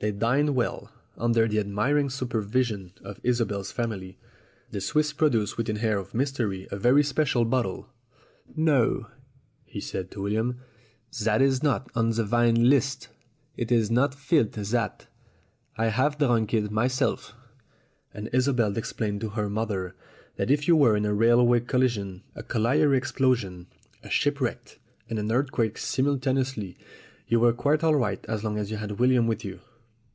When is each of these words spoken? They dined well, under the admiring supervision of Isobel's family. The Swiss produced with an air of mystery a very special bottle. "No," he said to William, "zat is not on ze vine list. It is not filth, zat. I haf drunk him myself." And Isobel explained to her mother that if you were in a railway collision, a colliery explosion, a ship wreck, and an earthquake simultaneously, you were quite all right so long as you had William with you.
They 0.00 0.12
dined 0.12 0.54
well, 0.54 0.92
under 1.16 1.48
the 1.48 1.58
admiring 1.58 2.08
supervision 2.08 2.92
of 3.02 3.18
Isobel's 3.24 3.72
family. 3.72 4.16
The 4.70 4.80
Swiss 4.80 5.12
produced 5.12 5.56
with 5.56 5.68
an 5.68 5.78
air 5.78 5.98
of 5.98 6.14
mystery 6.14 6.68
a 6.70 6.76
very 6.78 7.02
special 7.02 7.44
bottle. 7.44 7.88
"No," 8.54 9.08
he 9.64 9.80
said 9.80 10.12
to 10.12 10.22
William, 10.22 10.60
"zat 11.12 11.42
is 11.42 11.64
not 11.64 11.90
on 11.96 12.12
ze 12.12 12.22
vine 12.22 12.70
list. 12.70 13.08
It 13.56 13.72
is 13.72 13.90
not 13.90 14.14
filth, 14.14 14.64
zat. 14.64 15.08
I 15.76 15.86
haf 15.86 16.16
drunk 16.16 16.54
him 16.54 16.72
myself." 16.72 17.34
And 18.14 18.30
Isobel 18.32 18.76
explained 18.76 19.20
to 19.22 19.30
her 19.30 19.50
mother 19.50 19.96
that 20.36 20.48
if 20.52 20.68
you 20.68 20.76
were 20.76 20.96
in 20.96 21.06
a 21.06 21.12
railway 21.12 21.58
collision, 21.58 22.22
a 22.36 22.44
colliery 22.44 22.96
explosion, 22.96 23.66
a 24.04 24.10
ship 24.10 24.40
wreck, 24.40 24.78
and 25.10 25.18
an 25.18 25.32
earthquake 25.32 25.76
simultaneously, 25.76 26.78
you 27.26 27.40
were 27.40 27.52
quite 27.52 27.82
all 27.82 27.96
right 27.96 28.24
so 28.24 28.36
long 28.44 28.58
as 28.58 28.70
you 28.70 28.76
had 28.76 29.00
William 29.00 29.26
with 29.26 29.44
you. 29.44 29.58